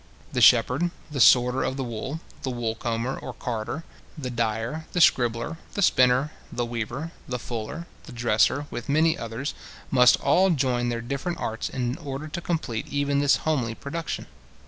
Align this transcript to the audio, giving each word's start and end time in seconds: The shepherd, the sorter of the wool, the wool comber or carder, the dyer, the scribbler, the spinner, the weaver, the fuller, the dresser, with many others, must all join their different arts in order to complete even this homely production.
The 0.33 0.41
shepherd, 0.41 0.89
the 1.11 1.19
sorter 1.19 1.61
of 1.61 1.77
the 1.77 1.83
wool, 1.83 2.21
the 2.41 2.49
wool 2.49 2.73
comber 2.73 3.15
or 3.19 3.33
carder, 3.35 3.83
the 4.17 4.31
dyer, 4.31 4.87
the 4.93 4.99
scribbler, 4.99 5.57
the 5.75 5.83
spinner, 5.83 6.31
the 6.51 6.65
weaver, 6.65 7.11
the 7.27 7.37
fuller, 7.37 7.85
the 8.05 8.11
dresser, 8.11 8.65
with 8.71 8.89
many 8.89 9.15
others, 9.15 9.53
must 9.91 10.19
all 10.19 10.49
join 10.49 10.89
their 10.89 11.01
different 11.01 11.37
arts 11.37 11.69
in 11.69 11.99
order 11.99 12.27
to 12.27 12.41
complete 12.41 12.87
even 12.87 13.19
this 13.19 13.35
homely 13.45 13.75
production. 13.75 14.25